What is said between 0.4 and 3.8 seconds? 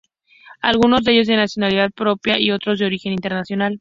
Algunos de ellos de nacionalidad propia y otros de origen internacional.